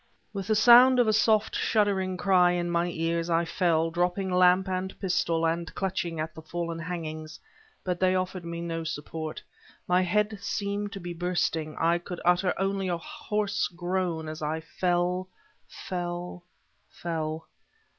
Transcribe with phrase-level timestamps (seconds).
[0.33, 4.67] With the sound of a soft, shuddering cry in my ears, I fell, dropping lamp
[4.67, 7.39] and pistol, and clutching at the fallen hangings.
[7.83, 9.43] But they offered me no support.
[9.87, 14.59] My head seemed to be bursting; I could utter only a hoarse groan, as I
[14.61, 15.29] fell
[15.67, 16.45] fell
[16.89, 17.45] fell...